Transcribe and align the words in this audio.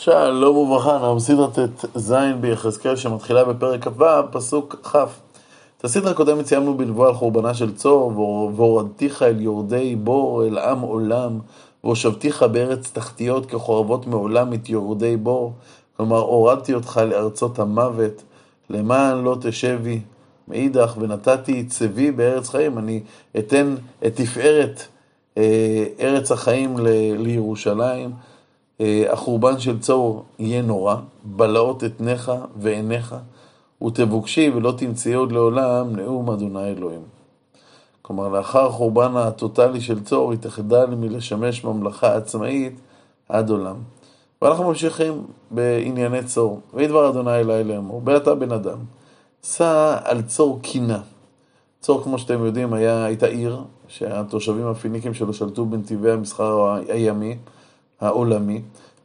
שלום 0.00 0.56
וברכה, 0.56 0.96
אנחנו 0.96 1.20
סדרת 1.20 1.58
ז' 1.94 2.14
ביחזקאל 2.40 2.96
שמתחילה 2.96 3.44
בפרק 3.44 3.88
כ"ו, 3.88 4.04
פסוק 4.30 4.76
כ'. 4.82 4.96
את 5.78 5.84
הסדרה 5.84 6.10
הקודמת 6.10 6.46
סיימנו 6.46 6.76
בנבואה 6.76 7.08
על 7.08 7.14
חורבנה 7.14 7.54
של 7.54 7.74
צור, 7.74 8.12
והורדתיך 8.56 9.22
אל 9.22 9.40
יורדי 9.40 9.96
בור, 9.96 10.44
אל 10.44 10.58
עם 10.58 10.80
עולם, 10.80 11.38
והושבתיך 11.84 12.42
בארץ 12.42 12.90
תחתיות 12.92 13.46
כחורבות 13.46 14.06
מעולם 14.06 14.52
את 14.52 14.68
יורדי 14.68 15.16
בור. 15.16 15.52
כלומר, 15.96 16.18
הורדתי 16.18 16.74
אותך 16.74 17.00
לארצות 17.10 17.58
המוות, 17.58 18.22
למען 18.70 19.24
לא 19.24 19.36
תשבי. 19.40 20.00
מאידך, 20.48 20.94
ונתתי 20.98 21.64
צבי 21.64 22.10
בארץ 22.10 22.48
חיים, 22.48 22.78
אני 22.78 23.00
אתן 23.38 23.74
את 24.06 24.16
תפארת 24.16 24.82
אה, 25.38 25.84
ארץ 26.00 26.32
החיים 26.32 26.76
לירושלים. 27.18 28.10
אה, 28.80 29.12
החורבן 29.12 29.58
של 29.58 29.78
צור 29.78 30.24
יהיה 30.38 30.62
נורא, 30.62 30.96
בלעות 31.24 31.84
אתניך 31.84 32.32
ועיניך, 32.56 33.14
ותבוקשי 33.82 34.50
ולא 34.54 34.74
תמצאי 34.76 35.12
עוד 35.12 35.32
לעולם 35.32 35.96
נאום 35.96 36.30
אדוני 36.30 36.68
אלוהים. 36.68 37.02
כלומר, 38.02 38.28
לאחר 38.28 38.66
החורבן 38.66 39.16
הטוטלי 39.16 39.80
של 39.80 40.04
צור, 40.04 40.30
היא 40.30 40.38
תחדל 40.38 40.86
מלשמש 40.86 41.64
ממלכה 41.64 42.16
עצמאית 42.16 42.80
עד 43.28 43.50
עולם. 43.50 43.76
ואנחנו 44.42 44.64
ממשיכים 44.64 45.26
בענייני 45.50 46.24
צור. 46.24 46.60
ויהי 46.74 46.88
דבר 46.88 47.10
אדוני 47.10 47.40
אלי 47.40 47.64
לאמור, 47.64 48.00
באתה 48.00 48.34
בן 48.34 48.52
אדם, 48.52 48.78
סע 49.42 49.98
על 50.04 50.22
צור 50.22 50.58
קינה. 50.62 51.00
צור, 51.80 52.02
כמו 52.02 52.18
שאתם 52.18 52.44
יודעים, 52.44 52.72
היה, 52.72 53.04
הייתה 53.04 53.26
עיר 53.26 53.62
שהתושבים 53.88 54.66
הפיניקים 54.66 55.14
שלו 55.14 55.34
שלטו 55.34 55.64
בנתיבי 55.66 56.10
המסחר 56.10 56.76
הימי. 56.88 57.36
העולמי. 58.00 58.62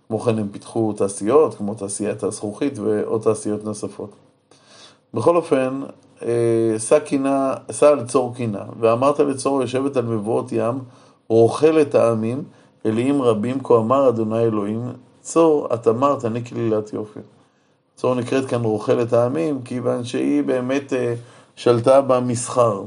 כמו 0.08 0.20
כן 0.20 0.40
הם 0.40 0.48
פיתחו 0.52 0.94
תעשיות, 0.94 1.56
כמו 1.56 1.74
תעשיית 1.74 2.24
הזכוכית 2.24 2.80
ועוד 2.80 3.22
תעשיות 3.22 3.64
נוספות. 3.64 4.10
בכל 5.14 5.36
אופן, 5.36 5.82
שא 6.78 7.00
קינה, 7.00 7.54
סע 7.72 7.90
על 7.90 8.06
צור 8.06 8.36
קינה, 8.36 8.64
ואמרת 8.80 9.20
לצור 9.20 9.62
יושבת 9.62 9.98
על 9.98 10.06
מבואות 10.06 10.52
ים, 10.52 10.80
רוכל 11.28 11.82
את 11.82 11.96
העמים, 11.96 12.44
אליים 12.86 13.22
רבים, 13.22 13.64
כה 13.64 13.78
אמר 13.78 14.10
אדוני 14.10 14.40
אלוהים, 14.40 14.82
צור, 15.22 15.68
את 15.74 15.88
אמרת, 15.88 16.26
אני 16.26 16.46
כלילת 16.46 16.94
יופי. 16.94 17.20
צור 17.96 18.16
נקראת 18.16 18.46
כאן 18.46 18.64
רוכל 18.64 19.02
את 19.02 19.14
העמים, 19.14 19.62
כיוון 19.62 20.04
שהיא 20.04 20.44
באמת 20.44 20.94
אה, 20.94 21.14
שלטה 21.56 22.02
במסחר. 22.02 22.84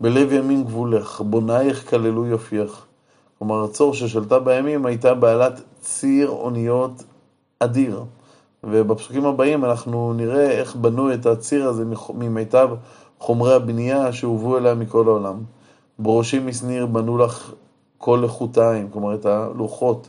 בלב 0.00 0.32
ימין 0.32 0.64
גבולך, 0.64 1.20
בונייך 1.20 1.90
כללו 1.90 2.26
יופייך. 2.26 2.86
כלומר, 3.42 3.64
הצור 3.64 3.94
ששלטה 3.94 4.38
בימים 4.38 4.86
הייתה 4.86 5.14
בעלת 5.14 5.60
ציר 5.80 6.28
אוניות 6.28 7.02
אדיר. 7.58 8.04
ובפסוקים 8.64 9.26
הבאים 9.26 9.64
אנחנו 9.64 10.12
נראה 10.12 10.50
איך 10.50 10.76
בנו 10.76 11.14
את 11.14 11.26
הציר 11.26 11.68
הזה 11.68 11.84
ממיטב 12.14 12.70
חומרי 13.18 13.54
הבנייה 13.54 14.12
שהובאו 14.12 14.58
אליה 14.58 14.74
מכל 14.74 15.08
העולם. 15.08 15.40
בראשי 15.98 16.38
משניר 16.38 16.86
בנו 16.86 17.18
לך 17.18 17.52
כל 17.98 18.20
לחוטיים, 18.24 18.88
כלומר 18.90 19.14
את 19.14 19.26
הלוחות. 19.26 20.08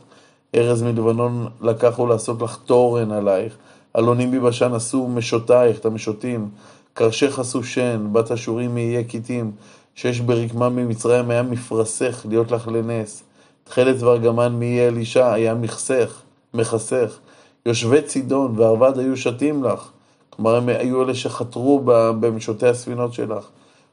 ארז 0.54 0.82
מלבנון 0.82 1.46
לקחו 1.60 2.06
לעשות 2.06 2.42
לך 2.42 2.58
תורן 2.64 3.12
עלייך. 3.12 3.56
אלונים 3.96 4.30
מבשן 4.30 4.72
עשו 4.74 5.08
משותייך, 5.08 5.78
את 5.78 5.86
המשוטים. 5.86 6.48
קרשך 6.92 7.38
עשו 7.38 7.64
שן, 7.64 8.06
בת 8.12 8.32
אשורים 8.32 8.74
מאיי 8.74 9.04
כיתים. 9.08 9.52
שיש 9.94 10.20
ברקמה 10.20 10.68
ממצרים 10.68 11.30
היה 11.30 11.42
מפרסך 11.42 12.26
להיות 12.28 12.50
לך 12.50 12.68
לנס. 12.68 13.22
תכלת 13.64 14.02
וארגמן 14.02 14.52
מאי 14.58 14.88
אלישע 14.88 15.32
היה 15.32 15.54
מכסך, 15.54 16.22
מכסך. 16.54 17.18
יושבי 17.66 18.02
צידון 18.02 18.52
וערבד 18.56 18.98
היו 18.98 19.16
שתים 19.16 19.64
לך. 19.64 19.88
כלומר, 20.30 20.56
הם 20.56 20.68
היו 20.68 21.02
אלה 21.02 21.14
שחתרו 21.14 21.80
במשותי 22.20 22.68
הספינות 22.68 23.12
שלך. 23.12 23.44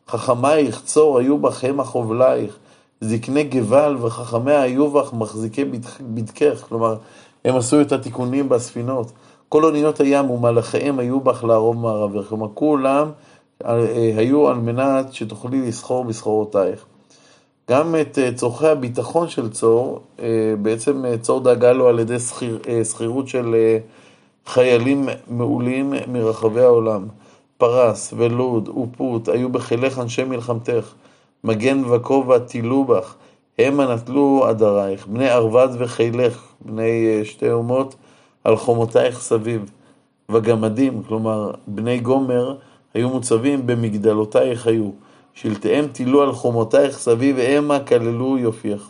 חכמייך, 0.08 0.82
צור, 0.86 1.20
היו 1.20 1.38
בך 1.38 1.64
המה 1.64 1.84
חובלייך. 1.84 2.58
זקני 3.02 3.44
גבל 3.44 3.98
וחכמיה 4.02 4.62
היו 4.62 4.92
בך 4.92 5.14
מחזיקי 5.14 5.66
בדקך. 6.02 6.64
כלומר, 6.70 6.96
הם 7.46 7.56
עשו 7.56 7.82
את 7.82 7.92
התיקונים 7.92 8.50
בספינות. 8.50 9.12
כל 9.50 9.66
אוניות 9.66 10.00
הים 10.00 10.30
ומלאכיהם 10.30 11.00
היו 11.00 11.20
בך 11.20 11.44
לערוב 11.44 11.78
מערבך. 11.78 12.30
כלומר, 12.30 12.48
כולם 12.54 13.12
היו 14.18 14.48
על 14.48 14.56
מנת 14.56 15.14
שתוכלי 15.14 15.68
לסחור 15.68 16.06
בסחורותייך. 16.06 16.86
גם 17.70 17.96
את 18.02 18.20
אה, 18.20 18.34
צורכי 18.34 18.68
הביטחון 18.68 19.30
של 19.30 19.50
צור, 19.50 20.00
אה, 20.20 20.54
בעצם 20.62 21.04
צור 21.22 21.40
דאגה 21.40 21.72
לו 21.72 21.88
על 21.88 22.00
ידי 22.00 22.16
שכירות 22.84 23.28
של 23.28 23.56
חיילים 24.46 25.10
מעולים 25.28 25.94
מרחבי 26.08 26.62
העולם. 26.62 27.08
פרס 27.58 28.14
ולוד 28.18 28.70
ופוט 28.70 29.30
היו 29.30 29.50
בחילך 29.50 30.00
אנשי 30.00 30.24
מלחמתך, 30.24 30.94
מגן 31.44 31.86
וכובע 31.86 32.40
תילו 32.40 32.84
בך, 32.84 33.16
המה 33.60 33.96
נטלו 33.96 34.46
עדרייך, 34.48 35.08
בני 35.08 35.30
ערבד 35.30 35.68
וחילך, 35.78 36.46
בני 36.62 37.22
שתי 37.24 37.52
אומות, 37.52 37.96
על 38.44 38.56
חומותייך 38.56 39.20
סביב. 39.20 39.72
וגמדים, 40.32 41.04
כלומר 41.08 41.52
בני 41.68 42.00
גומר, 42.00 42.56
היו 42.94 43.10
מוצבים 43.10 43.68
במגדלותייך 43.68 44.68
היו, 44.68 44.90
שלטיהם 45.34 45.88
תילו 45.88 46.22
על 46.22 46.32
חומותייך 46.32 46.98
סביב 46.98 47.40
המה 47.40 47.80
כללו 47.80 48.38
יופייך. 48.38 48.90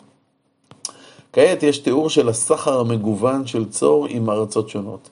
כעת 1.33 1.63
יש 1.63 1.77
תיאור 1.77 2.09
של 2.09 2.29
הסחר 2.29 2.79
המגוון 2.79 3.47
של 3.47 3.69
צור 3.69 4.07
עם 4.09 4.29
ארצות 4.29 4.69
שונות. 4.69 5.09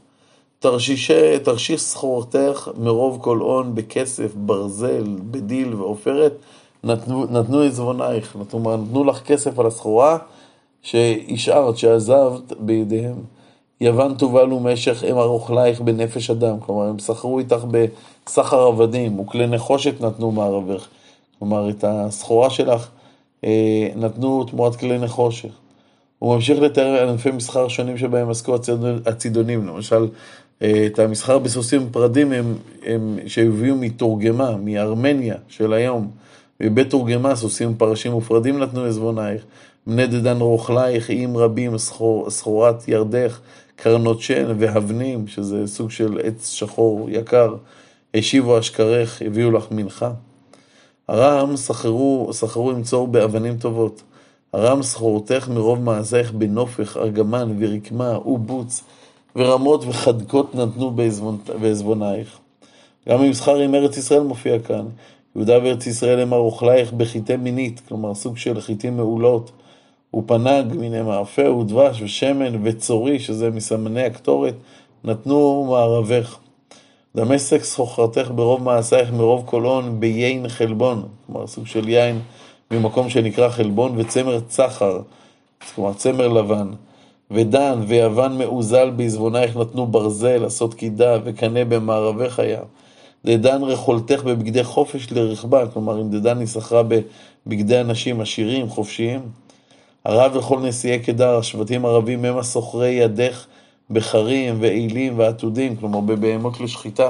תרשישי, 0.60 1.40
תרשיש 1.40 1.82
סחורתך 1.82 2.70
מרוב 2.78 3.20
כל 3.22 3.38
הון 3.38 3.76
בכסף, 3.76 4.32
ברזל, 4.36 5.04
בדיל 5.32 5.74
ועופרת, 5.74 6.34
נתנו, 6.84 7.26
נתנו 7.26 7.62
עזבונייך, 7.62 8.36
נתנו, 8.36 8.78
נתנו 8.78 9.04
לך 9.04 9.22
כסף 9.22 9.60
על 9.60 9.66
הסחורה 9.66 10.18
שהשארת, 10.82 11.78
שעזבת 11.78 12.54
בידיהם. 12.60 13.16
יוון 13.82 14.14
תובל 14.14 14.54
ומשך 14.54 15.04
הם 15.04 15.18
ארוכלייך 15.18 15.82
בנפש 15.82 16.30
אדם, 16.30 16.60
כלומר 16.60 16.84
הם 16.86 17.00
סחרו 17.00 17.40
איתך 17.40 17.66
בסחר 17.72 18.62
עבדים, 18.62 19.20
וכלי 19.20 19.48
נחושת 19.48 20.02
נתנו 20.02 20.32
מערבך, 20.32 20.88
כלומר 21.40 21.70
את 21.70 21.84
הסחורה 21.88 22.50
שלך 22.50 22.88
אה, 23.44 23.88
נתנו 23.96 24.44
תמורת 24.44 24.76
כלי 24.76 24.98
נחושת. 24.98 25.50
הוא 26.20 26.36
ממשיך 26.36 26.60
לתאר 26.60 27.10
ענפי 27.10 27.32
מסחר 27.32 27.68
שונים 27.68 27.98
שבהם 27.98 28.30
עסקו 28.30 28.56
הצידונים, 29.06 29.68
למשל 29.68 30.08
אה, 30.62 30.86
את 30.86 31.00
המסחר 31.00 31.40
בסוסים 31.40 31.90
פרדים 31.92 32.32
הם, 32.32 32.56
הם 32.86 33.20
שהביאו 33.28 33.76
מתורגמה, 33.76 34.58
מארמניה 34.58 35.36
של 35.48 35.74
היום, 35.74 36.08
מבית 36.60 36.90
תורגמה 36.90 37.36
סוסים 37.36 37.76
פרשים 37.76 38.14
ופרדים 38.14 38.60
נתנו 38.60 38.84
עזבונייך, 38.84 39.42
בני 39.88 40.08
דדן 40.08 40.38
רוכלייך, 40.38 41.10
איים 41.10 41.38
רבים, 41.38 41.78
סחורת 42.30 42.88
ירדך, 42.88 43.40
קרנות 43.82 44.22
שן 44.22 44.54
והבנים, 44.58 45.28
שזה 45.28 45.68
סוג 45.68 45.92
של 45.92 46.20
עץ 46.24 46.50
שחור 46.50 47.10
יקר, 47.10 47.56
השיבו 48.14 48.60
אשכרך, 48.60 49.22
הביאו 49.26 49.52
לך 49.52 49.66
מנחה. 49.72 50.12
הרם 51.08 51.56
סחרו, 51.56 52.30
סחרו 52.34 52.72
עם 52.72 52.84
צור 52.84 53.08
באבנים 53.08 53.58
טובות. 53.58 54.04
הרם 54.54 54.84
סחורתך 54.84 55.50
מרוב 55.54 55.80
מעשייך 55.80 56.32
בנופך, 56.32 56.98
ארגמן 56.98 57.56
ורקמה 57.60 58.28
ובוץ, 58.28 58.84
ורמות 59.36 59.84
וחדקות 59.88 60.56
נתנו 60.56 60.92
בעזבונייך. 61.62 62.38
גם 63.10 63.22
המסחר 63.22 63.56
עם 63.56 63.76
ארץ 63.76 63.98
ישראל 63.98 64.22
מופיע 64.22 64.60
כאן. 64.60 64.86
יהודה 65.36 65.58
וארץ 65.58 65.88
ישראל 65.88 66.20
הם 66.20 66.34
ארוכלייך 66.34 66.94
בחיטי 66.94 67.36
מינית, 67.38 67.82
כלומר 67.88 68.16
סוג 68.16 68.38
של 68.38 68.62
חיטים 68.62 68.98
מעולות. 68.98 69.52
ופנג 70.16 70.74
מיני 70.74 71.02
מאפה 71.02 71.52
ודבש 71.52 72.02
ושמן 72.02 72.54
וצורי, 72.64 73.20
שזה 73.20 73.50
מסמני 73.50 74.06
הקטורת, 74.06 74.56
נתנו 75.04 75.68
מערבך. 75.70 76.38
דמשק 77.16 77.64
סחוכרתך 77.64 78.32
ברוב 78.36 78.64
מעשייך 78.64 79.12
מרוב 79.12 79.46
קולון 79.46 80.00
ביין 80.00 80.48
חלבון, 80.48 81.04
כלומר 81.26 81.48
סוג 81.48 81.68
של 81.68 81.90
יין 81.90 82.20
ממקום 82.72 83.10
שנקרא 83.10 83.50
חלבון, 83.50 83.94
וצמר 83.98 84.40
צחר, 84.40 85.02
כלומר 85.76 85.94
צמר 85.94 86.28
לבן. 86.28 86.68
ודן 87.32 87.80
ויוון 87.88 88.38
מאוזל 88.38 88.90
בעזבונייך 88.90 89.58
נתנו 89.58 89.88
ברזל, 89.88 90.46
עשות 90.46 90.74
קידה 90.74 91.18
וקנה 91.24 91.66
במערבך 91.66 92.40
היה. 92.40 92.62
דדן 93.26 93.64
רכולתך 93.64 94.24
בבגדי 94.24 94.64
חופש 94.64 95.12
לרכבה, 95.12 95.68
כלומר 95.68 96.02
אם 96.02 96.10
דדן 96.10 96.40
היא 96.40 96.48
שכרה 96.48 96.82
בבגדי 96.84 97.82
אנשים 97.82 98.22
עשירים, 98.22 98.70
חופשיים. 98.70 99.22
הרב 100.06 100.36
וכל 100.36 100.60
נשיאי 100.60 101.00
קדר, 101.00 101.38
השבטים 101.38 101.86
הרבים 101.86 102.26
הם 102.26 102.38
הסוחרי 102.38 102.90
ידך 102.90 103.46
בחרים 103.90 104.58
ואילים 104.60 105.20
ועתודים, 105.20 105.76
כלומר 105.76 106.00
בבהמות 106.00 106.60
לשחיטה. 106.60 107.10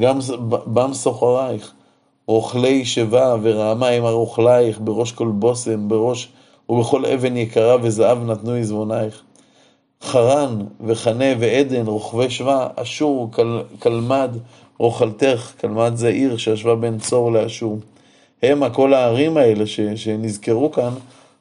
גם 0.00 0.18
בם 0.66 0.94
סוחרייך, 0.94 1.72
רוכלי 2.26 2.84
שיבה 2.84 3.36
ורעמה 3.42 3.88
הם 3.88 4.04
הרוכלייך, 4.04 4.78
בראש 4.80 5.12
כל 5.12 5.28
בושם, 5.28 5.88
בראש 5.88 6.28
ובכל 6.68 7.06
אבן 7.06 7.36
יקרה 7.36 7.76
וזהב 7.82 8.18
נתנו 8.24 8.52
עזבונייך. 8.52 9.22
חרן 10.02 10.58
וחנה 10.86 11.24
ועדן, 11.38 11.86
רוכבי 11.86 12.30
שווה, 12.30 12.68
אשור, 12.76 13.28
קל, 13.32 13.62
קלמד, 13.78 14.30
רוכלתך, 14.78 15.52
קלמד 15.56 15.92
זה 15.94 16.08
עיר 16.08 16.36
שישבה 16.36 16.74
בין 16.74 16.98
צור 16.98 17.32
לאשור. 17.32 17.78
המה, 18.42 18.70
כל 18.70 18.94
הערים 18.94 19.36
האלה 19.36 19.66
ש, 19.66 19.80
שנזכרו 19.80 20.72
כאן, 20.72 20.92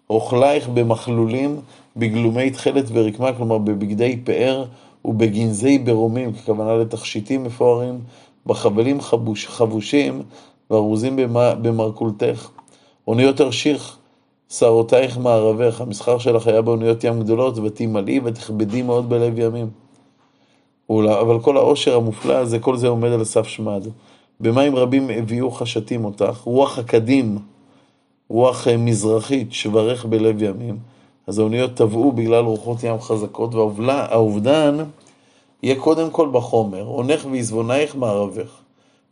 רוכלייך 0.10 0.70
במכלולים, 0.70 1.60
בגלומי 1.98 2.52
תכלת 2.52 2.86
ורקמה, 2.94 3.34
כלומר 3.34 3.58
בבגדי 3.58 4.18
פאר 4.24 4.66
ובגנזי 5.06 5.78
ברומים, 5.78 6.34
ככוונה 6.34 6.76
לתכשיטים 6.76 7.44
מפוארים, 7.44 8.00
בחבלים 8.46 9.02
חבוש, 9.02 9.48
חבושים 9.48 10.22
וארוזים 10.72 11.16
במרכולתך. 11.62 12.50
אוניות 13.08 13.38
תרשיך, 13.38 13.98
שערותייך 14.50 15.18
מערבך, 15.18 15.82
המסחר 15.82 16.18
שלך 16.18 16.48
היה 16.48 16.62
באוניות 16.62 17.04
ים 17.04 17.20
גדולות, 17.20 17.58
ותמלאי 17.58 18.20
ותכבדי 18.24 18.82
מאוד 18.82 19.10
בלב 19.10 19.40
ימים. 19.40 19.70
אבל 20.90 21.40
כל 21.40 21.58
העושר 21.58 21.96
המופלא 21.96 22.34
הזה, 22.34 22.60
כל 22.60 22.78
זה 22.78 22.88
עומד 22.88 23.12
על 23.12 23.24
סף 23.24 23.48
שמד. 23.48 23.88
במים 24.40 24.76
רבים 24.76 25.10
הביאו 25.10 25.52
חשתים 25.52 26.06
אותך, 26.06 26.42
רוח 26.44 26.80
הקדים, 26.80 27.38
רוח 28.30 28.68
אה, 28.68 28.78
מזרחית, 28.78 29.54
שברך 29.54 30.06
בלב 30.06 30.44
ימים. 30.44 30.78
אז 31.28 31.40
האוניות 31.40 31.74
טבעו 31.74 32.12
בגלל 32.12 32.44
רוחות 32.44 32.84
ים 32.84 33.00
חזקות, 33.00 33.56
והאובדן 33.56 34.78
יהיה 35.64 35.76
קודם 35.80 36.10
כל 36.12 36.30
בחומר, 36.32 36.84
עונך 36.84 37.26
ועזבונייך 37.32 37.96
מערבך. 37.96 38.60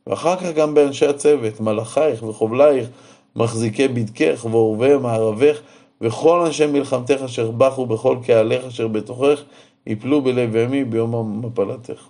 ואחר 0.08 0.36
כך 0.36 0.52
גם 0.56 0.74
באנשי 0.74 1.06
הצוות, 1.06 1.60
מלאכייך 1.60 2.24
וחובלייך, 2.24 2.88
מחזיקי 3.36 3.88
בדקך 3.88 4.46
ועורבי 4.52 4.98
מערבך, 4.98 5.60
וכל 6.02 6.40
אנשי 6.46 6.66
מלחמתך 6.66 7.22
אשר 7.26 7.52
בכו 7.52 7.86
בכל 7.86 8.18
קהלך 8.26 8.66
אשר 8.66 8.88
בתוכך, 8.88 9.44
יפלו 9.88 10.22
בלב 10.22 10.56
ימי 10.56 10.84
ביום 10.84 11.46
מפלתך. 11.46 12.08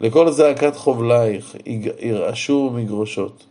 לכל 0.00 0.30
זעקת 0.30 0.76
חובלייך 0.76 1.56
ירעשו 2.00 2.70
מגרושות. 2.74 3.44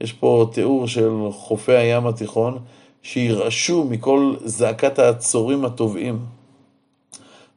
יש 0.00 0.12
פה 0.12 0.48
תיאור 0.52 0.88
של 0.88 1.12
חופי 1.30 1.72
הים 1.72 2.06
התיכון, 2.06 2.58
שירעשו 3.02 3.84
מכל 3.84 4.34
זעקת 4.44 4.98
העצורים 4.98 5.64
הטובעים. 5.64 6.18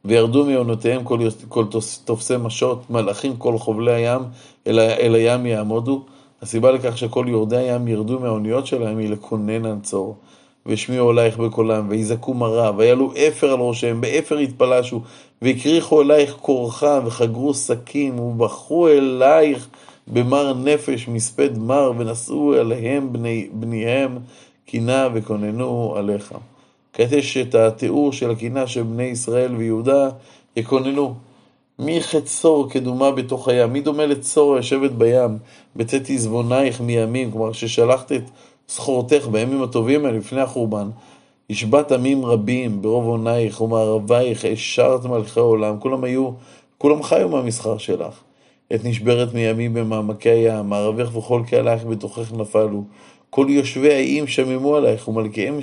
וירדו 0.06 0.46
מעונותיהם 0.46 1.04
כל, 1.04 1.20
כל 1.48 1.66
תופסי 2.06 2.38
משוט, 2.38 2.90
מלאכים 2.90 3.38
כל 3.38 3.58
חובלי 3.58 3.94
הים, 3.94 4.22
אל, 4.68 4.80
אל 4.80 5.16
הים 5.16 5.46
יעמודו. 5.46 6.04
הסיבה 6.42 6.72
לכך 6.72 6.98
שכל 6.98 7.26
יורדי 7.30 7.58
הים 7.58 7.88
ירדו 7.88 8.20
מהאוניות 8.20 8.68
שלהם 8.68 8.98
היא 8.98 9.10
לקונן 9.10 9.66
על 9.66 9.78
צור. 9.84 10.18
והשמיעו 10.66 11.12
אלייך 11.12 11.38
בקולם, 11.38 11.86
ויזעקו 11.90 12.34
מרה, 12.34 12.72
ויעלו 12.78 13.14
אפר 13.28 13.52
על 13.52 13.60
ראשיהם, 13.60 14.02
באפר 14.02 14.40
יתפלשו, 14.40 15.02
והקריחו 15.42 16.02
אלייך 16.02 16.36
קרחה, 16.42 17.00
וחגרו 17.06 17.54
שקים, 17.54 18.20
ובכו 18.20 18.88
אלייך 18.88 19.68
במר 20.14 20.54
נפש, 20.54 21.08
מספד 21.08 21.58
מר, 21.58 21.92
ונשאו 21.98 22.54
אליהם 22.54 23.14
בני, 23.14 23.50
בניהם 23.54 24.18
קינה 24.66 25.08
וקוננו 25.14 25.94
עליך. 25.98 26.34
כעת 26.94 27.12
יש 27.12 27.38
את 27.38 27.56
התיאור 27.56 28.14
של 28.14 28.32
הקינה 28.32 28.68
של 28.68 28.84
בני 28.84 29.04
ישראל 29.04 29.56
ויהודה 29.56 30.10
יקוננו. 30.56 31.14
מי 31.80 32.02
חצור 32.02 32.70
כדומה 32.70 33.12
בתוך 33.12 33.48
הים? 33.48 33.74
מי 33.74 33.82
דומה 33.82 34.06
לצור 34.06 34.56
היושבת 34.56 34.92
בים? 34.92 35.38
בצאת 35.76 36.10
עזבונייך 36.10 36.82
מימים, 36.82 37.32
כלומר 37.32 37.52
ששלחת 37.52 38.12
את 38.12 38.24
סחורתך 38.70 39.28
בימים 39.32 39.64
הטובים 39.64 40.06
האלה 40.06 40.18
לפני 40.18 40.42
החורבן. 40.42 40.90
השבת 41.50 41.92
עמים 41.92 42.26
רבים 42.26 42.82
ברוב 42.82 43.06
עונייך 43.06 43.62
ומערבייך, 43.62 44.46
השארת 44.46 45.06
מלכי 45.06 45.40
העולם. 45.40 45.80
כולם 45.80 46.04
היו, 46.04 46.30
כולם 46.78 47.04
חיו 47.04 47.30
מהמסחר 47.30 47.78
שלך. 47.78 48.29
עת 48.70 48.86
נשברת 48.86 49.34
מימים 49.34 49.74
במעמקי 49.74 50.30
הים, 50.30 50.70
מערבך 50.70 51.16
וכל 51.16 51.42
קהלייך 51.48 51.86
בתוכך 51.86 52.34
נפלו. 52.34 52.84
כל 53.30 53.46
יושבי 53.50 53.94
האיים 53.94 54.28
שממו 54.28 54.76
עלייך, 54.76 55.08
ומלכיהם 55.08 55.60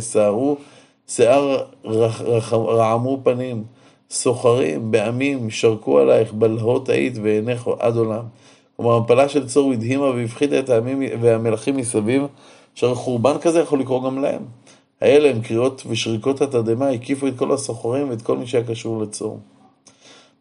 סערו, 0.00 0.56
שיער 1.08 1.64
רעמו 2.50 3.20
פנים. 3.22 3.64
סוחרים 4.12 4.90
בעמים 4.90 5.50
שרקו 5.50 5.98
עלייך, 5.98 6.32
בלהות 6.32 6.88
היית 6.88 7.14
ועינך 7.22 7.70
עד 7.78 7.96
עולם. 7.96 8.24
כלומר, 8.76 8.94
המפלה 8.94 9.28
של 9.28 9.48
צור 9.48 9.72
הדהימה 9.72 10.04
והפחידה 10.04 10.58
את 10.58 10.70
העמים 10.70 11.02
והמלכים 11.20 11.76
מסביב, 11.76 12.22
חורבן 12.94 13.38
כזה 13.38 13.60
יכול 13.60 13.80
לקרות 13.80 14.04
גם 14.04 14.18
להם. 14.18 14.42
האלה 15.00 15.30
הם 15.30 15.40
קריאות 15.40 15.82
ושריקות 15.86 16.40
התדהמה 16.40 16.88
הקיפו 16.88 17.26
את 17.26 17.32
כל 17.36 17.52
הסוחרים 17.52 18.10
ואת 18.10 18.22
כל 18.22 18.36
מי 18.36 18.46
שהיה 18.46 18.64
קשור 18.64 19.02
לצור. 19.02 19.38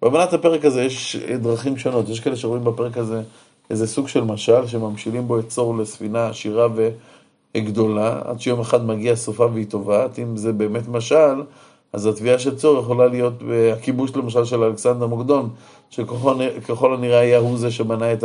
בהבנת 0.01 0.33
הפרק 0.33 0.65
הזה 0.65 0.83
יש 0.83 1.15
דרכים 1.15 1.77
שונות, 1.77 2.09
יש 2.09 2.19
כאלה 2.19 2.35
שרואים 2.35 2.63
בפרק 2.63 2.97
הזה 2.97 3.21
איזה 3.69 3.87
סוג 3.87 4.07
של 4.07 4.23
משל, 4.23 4.67
שממשילים 4.67 5.27
בו 5.27 5.39
את 5.39 5.47
צור 5.47 5.77
לספינה 5.77 6.27
עשירה 6.27 6.67
וגדולה, 7.55 8.21
עד 8.25 8.41
שיום 8.41 8.59
אחד 8.59 8.85
מגיע 8.85 9.15
סופה 9.15 9.45
והיא 9.53 9.65
טובעת, 9.69 10.19
אם 10.19 10.37
זה 10.37 10.53
באמת 10.53 10.87
משל, 10.87 11.43
אז 11.93 12.05
התביעה 12.05 12.39
של 12.39 12.55
צור 12.55 12.79
יכולה 12.79 13.07
להיות 13.07 13.33
הכיבוש 13.73 14.15
למשל 14.15 14.45
של 14.45 14.63
אלכסנדר 14.63 15.07
מוקדון, 15.07 15.49
שככל 15.89 16.93
הנראה 16.93 17.19
היה 17.19 17.37
הוא 17.37 17.57
זה 17.57 17.71
שבנה 17.71 18.13
את 18.13 18.23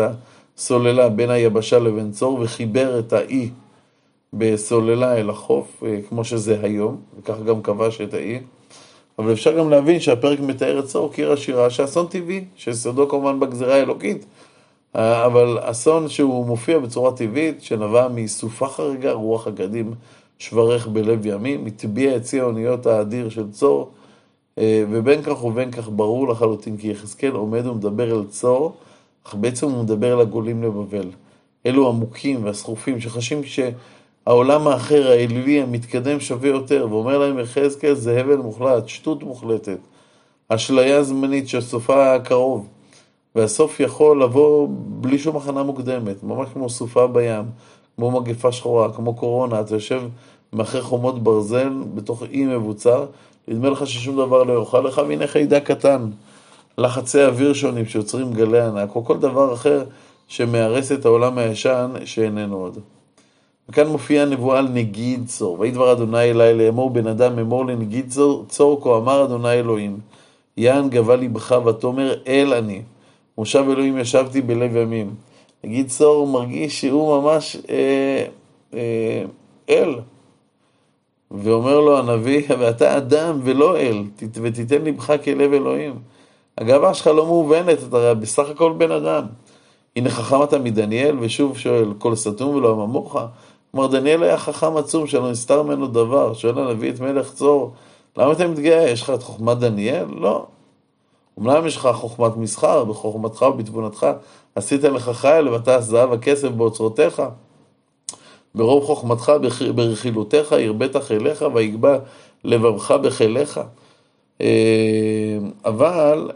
הסוללה 0.56 1.08
בין 1.08 1.30
היבשה 1.30 1.78
לבין 1.78 2.12
צור 2.12 2.38
וחיבר 2.40 2.98
את 2.98 3.12
האי 3.12 3.50
בסוללה 4.32 5.16
אל 5.16 5.30
החוף, 5.30 5.82
אה, 5.86 5.98
כמו 6.08 6.24
שזה 6.24 6.60
היום, 6.62 6.96
וכך 7.18 7.34
גם 7.46 7.62
כבש 7.62 8.00
את 8.00 8.14
האי. 8.14 8.40
אבל 9.18 9.32
אפשר 9.32 9.58
גם 9.58 9.70
להבין 9.70 10.00
שהפרק 10.00 10.40
מתאר 10.40 10.78
את 10.78 10.84
צור 10.84 11.12
קיר 11.12 11.32
השירה 11.32 11.70
שאסון 11.70 12.06
טבעי, 12.06 12.44
שיסודו 12.56 13.08
כמובן 13.08 13.40
בגזירה 13.40 13.74
האלוקית, 13.74 14.26
אה, 14.96 15.26
אבל 15.26 15.58
אסון 15.60 16.08
שהוא 16.08 16.46
מופיע 16.46 16.78
בצורה 16.78 17.12
טבעית, 17.12 17.62
שנבע 17.62 18.08
מסופה 18.08 18.68
חריגה, 18.68 19.12
רוח 19.12 19.46
הגדים 19.46 19.94
שברך 20.38 20.86
בלב 20.86 21.26
ימים, 21.26 21.66
הטביע 21.66 22.16
את 22.16 22.22
צי 22.22 22.40
האוניות 22.40 22.86
האדיר 22.86 23.28
של 23.28 23.50
צור, 23.50 23.90
אה, 24.58 24.84
ובין 24.90 25.22
כך 25.22 25.44
ובין 25.44 25.70
כך 25.70 25.88
ברור 25.88 26.28
לחלוטין 26.28 26.76
כי 26.76 26.88
יחזקאל 26.90 27.32
עומד 27.32 27.66
ומדבר 27.66 28.20
אל 28.20 28.24
צור, 28.24 28.76
אך 29.26 29.34
בעצם 29.34 29.66
הוא 29.66 29.84
מדבר 29.84 30.12
אל 30.14 30.20
הגולים 30.20 30.62
לבבל. 30.62 31.08
אלו 31.66 31.88
המוכים 31.88 32.44
והסחופים 32.44 33.00
שחשים 33.00 33.44
שהעולם 34.26 34.68
האחר, 34.68 35.08
האלילי, 35.10 35.62
המתקדם 35.62 36.20
שווה 36.20 36.48
יותר, 36.48 36.86
ואומר 36.90 37.18
להם 37.18 37.38
יחזקאל 37.38 37.94
זה 37.94 38.20
הבל 38.20 38.36
מוחלט, 38.36 38.88
שטות 38.88 39.22
מוחלטת, 39.22 39.78
אשליה 40.48 41.02
זמנית 41.02 41.48
שסופה 41.48 42.18
קרוב. 42.18 42.68
והסוף 43.34 43.80
יכול 43.80 44.22
לבוא 44.22 44.68
בלי 45.00 45.18
שום 45.18 45.36
הכנה 45.36 45.62
מוקדמת, 45.62 46.22
ממש 46.22 46.48
כמו 46.52 46.70
סופה 46.70 47.06
בים, 47.06 47.44
כמו 47.96 48.10
מגפה 48.10 48.52
שחורה, 48.52 48.92
כמו 48.92 49.14
קורונה, 49.14 49.60
אתה 49.60 49.74
יושב 49.74 50.02
מאחורי 50.52 50.82
חומות 50.82 51.22
ברזל 51.22 51.72
בתוך 51.94 52.22
אי 52.30 52.44
מבוצר, 52.44 53.06
נדמה 53.48 53.70
לך 53.70 53.86
ששום 53.86 54.16
דבר 54.16 54.42
לא 54.42 54.60
יאכל 54.60 54.80
לך, 54.80 55.00
והנה 55.08 55.26
חיידק 55.26 55.62
קטן, 55.64 56.10
לחצי 56.78 57.24
אוויר 57.24 57.52
שונים 57.52 57.86
שיוצרים 57.86 58.32
גלי 58.32 58.60
ענק, 58.60 58.96
או 58.96 59.04
כל 59.04 59.18
דבר 59.18 59.54
אחר 59.54 59.84
שמארס 60.28 60.92
את 60.92 61.04
העולם 61.04 61.38
הישן 61.38 61.90
שאיננו 62.04 62.56
עוד. 62.56 62.78
וכאן 63.68 63.86
מופיעה 63.86 64.24
נבואה 64.24 64.58
על 64.58 64.68
נגיד 64.68 65.26
צור, 65.26 65.60
ויהי 65.60 65.72
דבר 65.72 65.92
אדוני 65.92 66.30
אלי 66.30 66.54
לאמור 66.54 66.90
בן 66.90 67.06
אדם 67.06 67.38
אמור 67.38 67.66
לנגיד 67.66 68.10
צור, 68.10 68.44
צור 68.48 68.80
כה 68.82 68.96
אמר 68.96 69.24
אדוני 69.24 69.52
אלוהים, 69.52 69.98
יען 70.56 70.90
גבה 70.90 71.16
לבך 71.16 71.56
ותאמר 71.66 72.14
אל 72.26 72.54
אני, 72.54 72.82
מושב 73.38 73.64
אלוהים 73.70 73.98
ישבתי 73.98 74.40
בלב 74.40 74.76
ימים. 74.76 75.14
נגיד 75.64 75.88
צור 75.88 76.26
מרגיש 76.26 76.80
שהוא 76.80 77.20
ממש 77.20 77.56
אה, 77.70 78.26
אה, 78.74 79.24
אל. 79.70 79.94
ואומר 81.30 81.80
לו 81.80 81.98
הנביא, 81.98 82.42
ואתה 82.58 82.96
אדם 82.96 83.40
ולא 83.42 83.76
אל, 83.76 84.02
ותיתן 84.42 84.82
לבך 84.82 85.12
כלב 85.24 85.52
אלוהים. 85.52 85.94
הגאווה 86.58 86.94
שלך 86.94 87.06
לא 87.06 87.26
מאובנת, 87.26 87.78
אתה 87.88 87.96
הרי 87.96 88.14
בסך 88.14 88.48
הכל 88.48 88.72
בן 88.78 88.90
אדם. 88.90 89.24
הנה 89.96 90.10
חכם 90.10 90.42
אתה 90.42 90.58
מדניאל, 90.58 91.16
ושוב 91.20 91.58
שואל, 91.58 91.92
כל 91.98 92.14
סתום 92.14 92.54
ולא 92.54 92.72
אממוך? 92.72 93.16
כלומר, 93.70 93.86
דניאל 93.86 94.22
היה 94.22 94.38
חכם 94.38 94.76
עצום 94.76 95.06
שלא 95.06 95.30
נסתר 95.30 95.62
ממנו 95.62 95.86
דבר. 95.86 96.34
שואל 96.34 96.58
הנביא 96.58 96.90
את 96.90 97.00
מלך 97.00 97.32
צור, 97.32 97.72
למה 98.16 98.32
אתה 98.32 98.48
מתגאה? 98.48 98.90
יש 98.90 99.02
לך 99.02 99.10
את 99.10 99.22
חוכמת 99.22 99.58
דניאל? 99.58 100.06
לא. 100.16 100.46
אמנם 101.38 101.66
יש 101.66 101.76
לך 101.76 101.88
חוכמת 101.92 102.36
מסחר, 102.36 102.84
בחוכמתך 102.84 103.42
ובתבונתך 103.42 104.06
עשית 104.54 104.84
לך 104.84 105.10
חייל 105.10 105.48
ואתה 105.48 105.80
זהב 105.80 106.12
הכסף 106.12 106.48
באוצרותיך. 106.48 107.22
ברוב 108.54 108.84
חוכמתך, 108.84 109.32
ברכילותיך, 109.74 110.52
הרבית 110.52 110.96
חיליך 110.96 111.44
ויגבה 111.54 111.98
לבבך 112.44 112.90
בחיליך. 112.90 113.60
אה, 114.40 115.38
אבל 115.64 116.30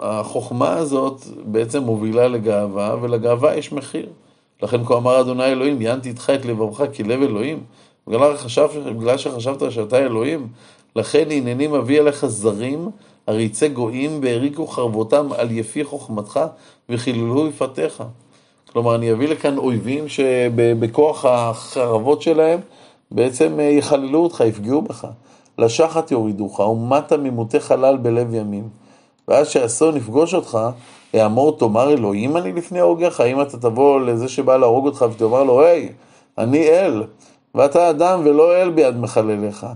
החוכמה 0.00 0.72
הזאת 0.72 1.26
בעצם 1.44 1.82
מובילה 1.82 2.28
לגאווה, 2.28 2.96
ולגאווה 3.00 3.56
יש 3.56 3.72
מחיר. 3.72 4.08
לכן 4.62 4.84
כה 4.84 4.96
אמר 4.96 5.20
אדוני 5.20 5.44
אלוהים, 5.44 5.82
יענתי 5.82 6.08
איתך 6.08 6.30
את 6.34 6.44
לבבך 6.44 6.82
כלב 6.96 7.22
אלוהים. 7.22 7.62
בגלל, 8.08 8.36
חשב, 8.36 8.68
בגלל 8.98 9.16
שחשבת 9.16 9.72
שאתה 9.72 9.98
אלוהים, 9.98 10.48
לכן 10.96 11.24
הנני 11.30 11.66
מביא 11.66 12.00
עליך 12.00 12.26
זרים, 12.26 12.90
עריצי 13.26 13.68
גויים, 13.68 14.20
והריקו 14.22 14.66
חרבותם 14.66 15.32
על 15.32 15.50
יפי 15.50 15.84
חוכמתך, 15.84 16.40
וחיללו 16.88 17.46
יפתיך. 17.48 18.02
כלומר, 18.72 18.94
אני 18.94 19.12
אביא 19.12 19.28
לכאן 19.28 19.58
אויבים 19.58 20.08
שבכוח 20.08 21.24
החרבות 21.24 22.22
שלהם 22.22 22.60
בעצם 23.10 23.60
יחללו 23.60 24.18
אותך, 24.22 24.44
יפגעו 24.46 24.82
בך. 24.82 25.06
לשחת 25.58 26.10
יורידוך, 26.10 26.60
ומטה 26.60 27.16
ממותי 27.16 27.60
חלל 27.60 27.96
בלב 27.96 28.34
ימים. 28.34 28.68
ואז 29.28 29.48
שאסון 29.48 29.96
יפגוש 29.96 30.34
אותך, 30.34 30.58
יאמור 31.14 31.58
תאמר 31.58 31.90
אלוהים 31.90 32.36
אני 32.36 32.52
לפני 32.52 32.80
הורגך, 32.80 33.20
האם 33.20 33.42
אתה 33.42 33.58
תבוא 33.58 34.00
לזה 34.00 34.28
שבא 34.28 34.56
להרוג 34.56 34.86
אותך 34.86 35.04
ותאמר 35.12 35.42
לו, 35.42 35.62
היי, 35.62 35.88
אני 36.38 36.68
אל, 36.68 37.02
ואתה 37.54 37.90
אדם 37.90 38.20
ולא 38.24 38.56
אל 38.56 38.70
ביד 38.70 38.96
מחלליך. 38.96 39.66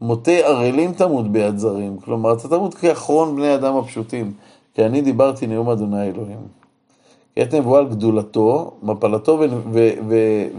מותי 0.00 0.42
ערלים 0.42 0.92
תמות 0.92 1.32
ביד 1.32 1.58
זרים, 1.58 1.96
כלומר, 2.04 2.32
אתה 2.32 2.48
תמות 2.48 2.74
כאחרון 2.74 3.36
בני 3.36 3.54
אדם 3.54 3.76
הפשוטים, 3.76 4.32
כי 4.74 4.86
אני 4.86 5.00
דיברתי 5.00 5.46
נאום 5.46 5.68
אדוני 5.70 6.08
אלוהים. 6.08 6.62
עת 7.36 7.54
נבואה 7.54 7.78
על 7.78 7.88
גדולתו, 7.88 8.70
מפלתו 8.82 9.40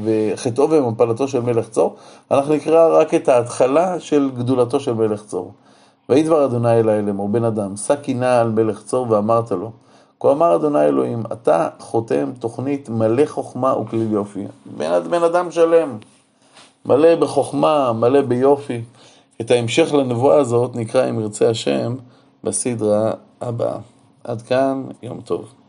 וחטאו 0.04 0.70
ומפלתו 0.70 1.28
של 1.28 1.42
מלך 1.42 1.70
צור, 1.70 1.96
אנחנו 2.32 2.54
נקרא 2.54 3.00
רק 3.00 3.14
את 3.14 3.30
ההתחלה 3.30 4.00
של 4.00 4.30
גדולתו 4.38 4.80
של 4.80 4.94
מלך 4.94 5.26
צור. 5.26 5.52
ויהי 6.10 6.24
דבר 6.24 6.46
אדוני 6.46 6.80
אלי 6.80 7.02
לאמור, 7.02 7.30
בן 7.30 7.44
אדם, 7.44 7.78
שא 7.78 7.96
קינה 7.96 8.42
על 8.42 8.52
מלך 8.52 8.84
צור 8.84 9.06
ואמרת 9.10 9.52
לו, 9.52 9.72
כה 10.24 10.32
אמר 10.32 10.56
אדוני 10.56 10.86
אלוהים, 10.86 11.24
אתה 11.32 11.70
חותם 11.80 12.32
תוכנית 12.40 12.90
מלא 12.90 13.26
חוכמה 13.26 13.78
וכליל 13.78 14.12
יופי. 14.12 14.44
בן, 14.66 15.10
בן 15.10 15.24
אדם 15.24 15.52
שלם, 15.52 15.98
מלא 16.86 17.16
בחוכמה, 17.16 17.94
מלא 17.94 18.22
ביופי. 18.22 18.82
את 19.42 19.52
ההמשך 19.52 19.94
לנבואה 19.94 20.38
הזאת 20.38 20.76
נקרא, 20.76 21.10
אם 21.10 21.20
ירצה 21.20 21.50
השם, 21.50 21.96
בסדרה 22.44 23.12
הבאה. 23.42 23.78
עד 24.24 24.42
כאן, 24.42 24.84
יום 25.04 25.22
טוב. 25.22 25.63